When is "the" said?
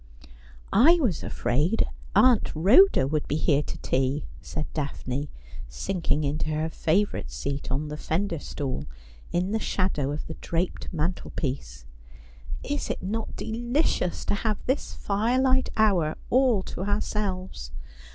7.89-7.97, 9.51-9.59, 10.25-10.33